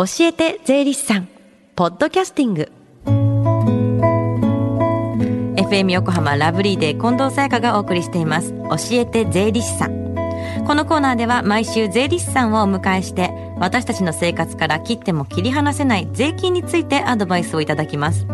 [0.00, 1.28] 教えて税理士さん。
[1.76, 2.72] ポッドキャスティング。
[5.56, 8.54] FM 横浜ラブリーデー近藤沙耶香がお送りしています。
[8.54, 10.14] 教えて税理士さん。
[10.66, 18.26] このコーナーでは毎週税理士さんをお迎えして私たちの生活から切っても切り離せない税金についてアドバイスをいただきます。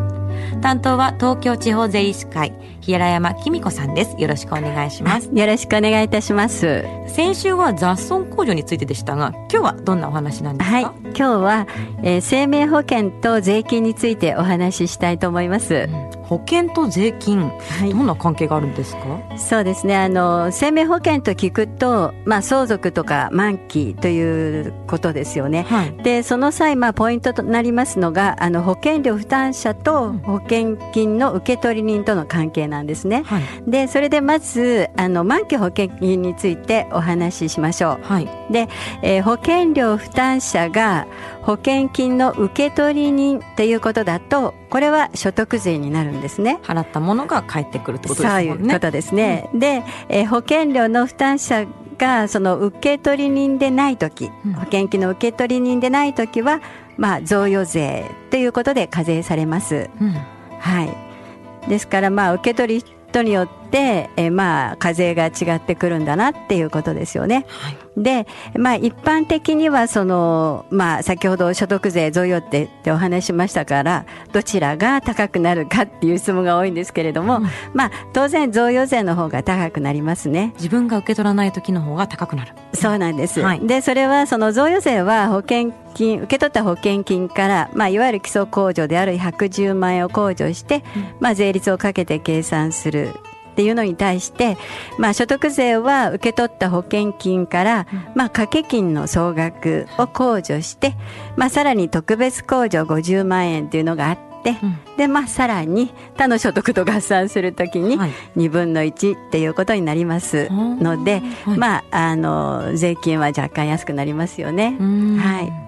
[0.61, 4.17] 担当は東京地方税理士会平山紀美子さんです。
[4.19, 5.31] よろしくお願いします。
[5.33, 6.85] よろしくお願いいたします。
[7.09, 10.77] 先週は雑損控除についてでしたが今日はどんなお話なんですか？
[10.77, 11.67] はい今日は、
[12.03, 19.01] えー、生命保険と税金についてお話ししたいと思います、うん保険と税金、はい、どんな関係があるんですか？
[19.37, 19.97] そうですね。
[19.97, 38.69] あの生命保険と聞くと、まあ、相続とか満期ということですよね、はい、でその際、まあ、ポイントとなりますのがあの保険料負担者と保険金の受取人との関係なんですね、はい、でそれでまずあの満期保険金についてお話ししましょう、はい、で、
[39.03, 41.07] えー、保険料負担者が
[41.43, 46.59] 保険金の受取人ということだとこれは所得税になるんですね。
[46.63, 48.43] 払ったものが返ってくるってことですね。
[48.47, 51.67] そういうことですね、うん、で、えー、保険料の負担者
[51.99, 56.61] がその受取人でない時、うん、保険金の受取人でない時は
[56.97, 60.13] まあ贈与税ということで課税されます、うん、
[60.59, 61.69] はい。
[61.69, 67.47] ですからまあ受け取り人によって、えー、まあ課税が違ってくるんだなっていうことですよね。
[67.49, 67.77] はい。
[67.97, 68.27] で、
[68.59, 80.53] まあ、一般的にはその、まあ、先ほど所得税贈与ってってお話しましたからどちらが高くなるかっていう質問が多いんですけれども、うん、まあ、当然贈与税の方が高くなりますね。
[80.57, 82.53] 自分が受け取らない時の方が高くなる。
[82.75, 93.15] そうなんです、はい、でそれはその贈与税は保険金受け取った保険金から、まあ、いわゆる基礎控除である110万円を控除して、うん、まあ、税率をかけて計算する
[93.53, 94.59] っていうのに対して、
[94.99, 100.95] まあ、所得税は受け取った保険金から、まあ、掛け金の総額を控除して、
[101.37, 107.99] まあ、さらに特別控除50万円っていうのがあって、うん、でまあ、さらに他の所得と合算するときに
[108.37, 114.77] 2分の1っていうことになりますので、はい、まあ、あの税金は若干安くなりますよね。
[115.19, 115.66] はい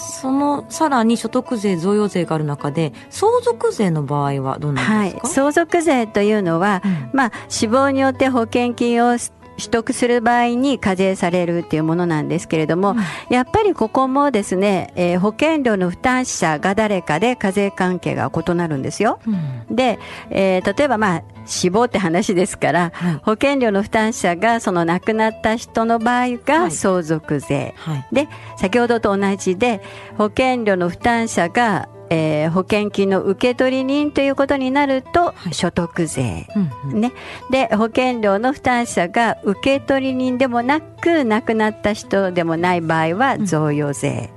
[0.00, 9.16] そのさらに所得税贈与税がある中で相続税の場合はどうなんですか、はい、相続税というのは、うん、まあ、死亡によって保険金を
[9.60, 12.98] 取得する場合に課税されるっていうものなんですけれども、うん、
[13.30, 19.20] やっぱりここもですね、えー、保険料の負担者が誰かで課税関係が異なるんですよ。
[19.26, 19.98] うん、で、
[20.30, 29.82] えー、例えばまあ死亡って話ですから、はい、保険料の負担者がその亡くなった人の場合が相続税、はいはい、で先ほどと同じで
[30.16, 37.12] 保険料の負担者がえー、保険金の受取人ということになると所得税、はいね、
[37.50, 44.30] で保険料の負担者が受取人でもなく亡くなった人でもない場合は贈与税。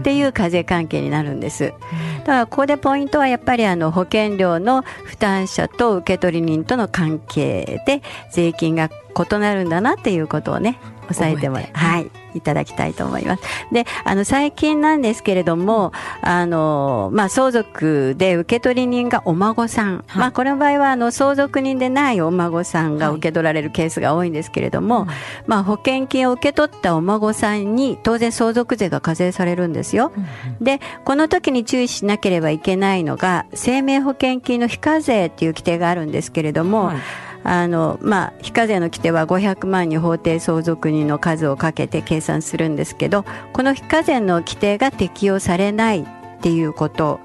[0.00, 1.74] っていう課税関係になるんです。
[2.20, 10.78] だからここでポイントはやっぱりあの保険料の負担者と受取人との関係で税金が異なるんだなっていうことをね
[11.10, 13.42] 押さえてもらはいいただきたいと思います。
[13.72, 15.92] で、あの、最近なんですけれども、
[16.22, 20.04] あの、まあ、相続で受取人がお孫さん。
[20.06, 30.12] はい、まあ、この場合は、あの、相続人でないお孫さんが受け取られるケースが多いんですけれども、はい、まあ、保険金を受け取ったお孫さんに、当然相続税が課税されるんですよ。
[30.16, 36.96] うん、で、この時に注意しなければいけないのが、生命保険金の非課税っていう規定があるんですけれども、はい
[37.42, 46.06] あのまあ、非課税の規定は500万に法定相続人の数をかけて計算するんですけどこの非課税の規定が適用されないっ
[46.42, 47.20] ていうこと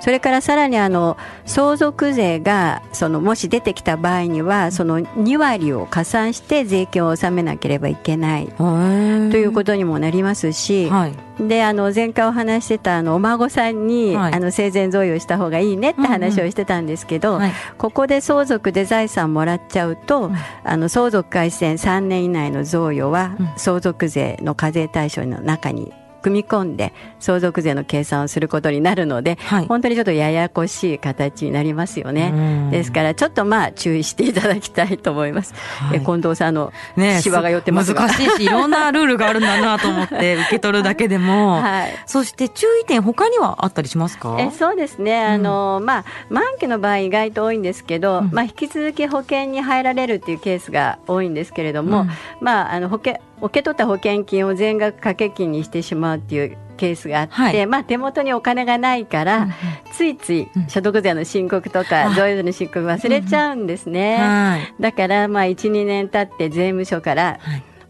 [0.00, 8.48] それからさらにあの相続税がそのもし出てきた場合にはその2割を加算して税金を納めなければいけない。
[8.48, 17.36] ということにもなりますし、はい、であの前回お話してたあのお孫さんに、はい、あの生前贈与した方がいいねって話をしてたんですけど、うん。
[17.36, 25.92] うんはい、ここで相続で財産もらっちゃうと、うん、あの相続改正3年以内の贈与は相続税の課税対象の中に
[26.22, 32.68] 組み込んで相続税の計算をすることになるので、はい、本当にちょっとややこしい形になりますよね。
[32.70, 35.54] ですからちょっとまあ注意していただきたいと思います。
[35.54, 36.72] はい、近藤さんの
[37.20, 44.36] しわが寄ってますが、ね、難しいしいろんなルールがあるんだなと思って受け取るだけでも、 はい、そして注意点他にはあったりしますか？
[44.38, 45.24] えそうですね。
[45.24, 52.10] あの、うん、まあ満期の場合意外と多いんですけど、うん、まあ引き続き保険に入られるっていうケースが多いんですけれども、うん、
[52.40, 59.52] まああの保険受け取った保険金を全額掛け金にしてしまうっていうケースがあって、はい、まあ、手元にお金がないから、うん、
[59.92, 64.26] ついつい所得税の申告とか贈与税の申告忘れちゃうんですね、うん。
[64.26, 67.38] はい、だからまあ12年経って税務署から、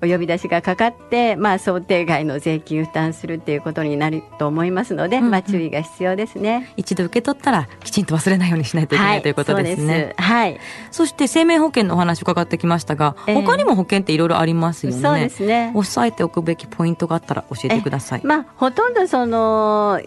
[0.02, 6.72] お呼び出しがかかって、まあ、想定外の税金を負担するっていうことになると思いますので、うんうん、まあ、注意が必要ですね。
[6.76, 10.14] 一度受け取ったらきちんと忘れないようにしないといけない、はい、ということですね。
[10.16, 10.58] はい。
[10.90, 14.98] そして生命保険のお話伺ってきましたが、えー、他にも保険っていろいろありますよね。
[15.00, 15.72] そうですね。
[15.74, 18.20] 押さえておくべきポイントがあったら教えてください。
[18.24, 20.00] まあほとんどその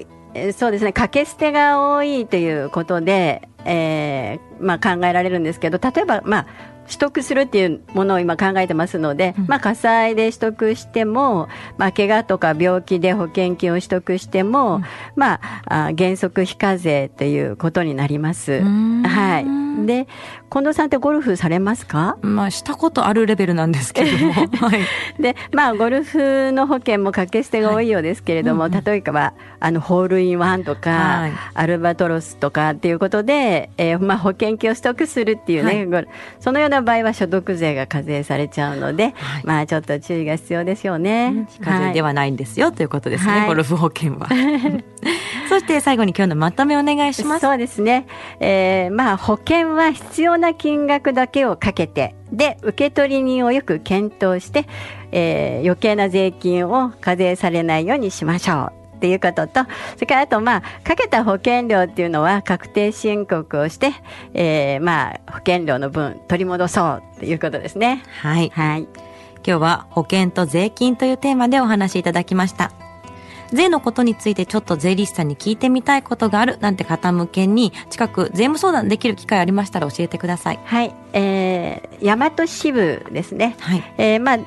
[0.53, 0.93] そうですね。
[0.93, 6.47] 掛け捨てが多いということで、えーまあ、考えられるんですけど例えば、まあ、
[6.91, 11.47] 取得するっていうものを今考えてますので、うん、まあ、火災で取得しても、
[11.77, 14.83] まあ、怪我とか病気で保険金を取得しても、うん、
[15.15, 18.61] まあ、あ原則非課税ということになります。
[18.61, 19.70] はい。
[19.85, 20.07] で、
[20.51, 22.17] 近藤さんってゴルフされますか？
[22.21, 24.33] まあ、したことあるレベルなんですけども。
[24.67, 25.21] はい。
[25.21, 36.07] で、まあ、ゴルフの保険も掛け捨てが多いようですけれども、はいうんうん、例えば、あの、ホールインワンとか、はい、アルバトロスとかっていうことで、えー、まあ、保険金を取得するっていうね、はい、
[36.39, 39.13] そのような場合は所得税が課税されちゃうので、はい、
[39.45, 41.47] まあ、ちょっと注意が必要ですよね。
[41.63, 44.27] 課税ではないんですよ、ということですね、ゴルフ保険は。
[45.49, 47.41] そして最後に今日のまとめお願いします。
[47.41, 48.05] そうですね。
[48.39, 54.65] えー、まあ、保険は必要な金額だけをかけて、で、受取人をよく検討して、
[55.11, 58.81] えー、余計な税金を課税されないようにしましょう。
[58.97, 59.61] っていうことと、
[59.95, 63.93] それからあと、まあ、かけた保険料っていうのは確定申告をして、
[64.35, 68.03] えー、まあ、保険料の分取り戻そうということですね。
[68.21, 68.51] はい。
[68.53, 68.87] はい。
[69.43, 72.71] 今日は保険と税金というテーマでお話しいただきました。
[73.51, 80.59] 税のことについてちょっと税理士さんに聞いてみたいことがあるなんて方向けに近く税務相談できる機会ありましたら教えてください。
[80.63, 83.55] はい、えー、大和支部ですね。
[83.59, 84.39] はい、えー、まあ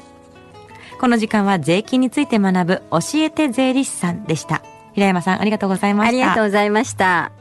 [1.00, 4.62] この時間は税金について学ぶ教えて税理士さんでした。
[4.94, 6.10] 平山さんありがとうございました。
[6.10, 7.41] ありがとうございました。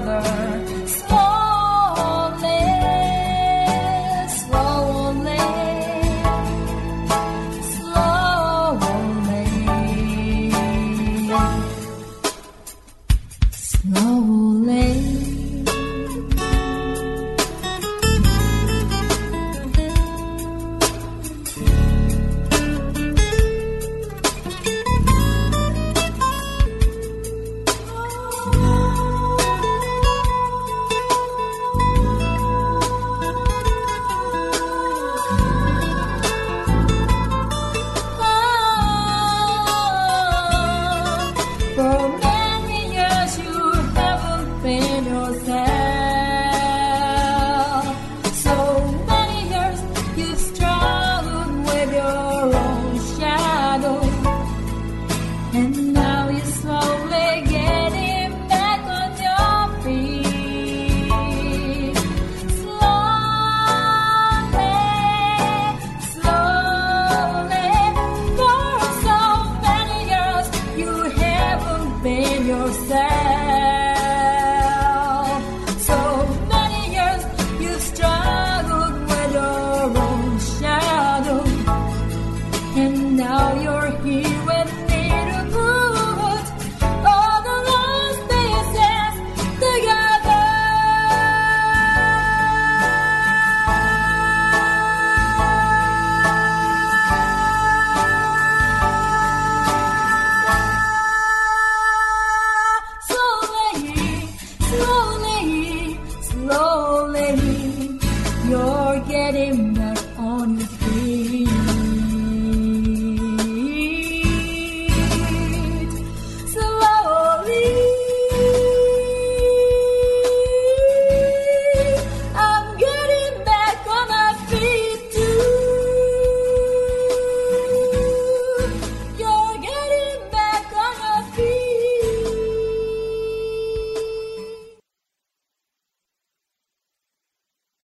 [0.00, 0.57] another